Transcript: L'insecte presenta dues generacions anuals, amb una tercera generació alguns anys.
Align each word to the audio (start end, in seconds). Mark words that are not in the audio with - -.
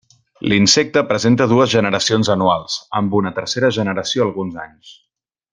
L'insecte 0.51 1.03
presenta 1.11 1.47
dues 1.51 1.69
generacions 1.75 2.33
anuals, 2.37 2.79
amb 3.03 3.19
una 3.23 3.35
tercera 3.39 3.73
generació 3.79 4.29
alguns 4.29 4.63
anys. 4.67 4.99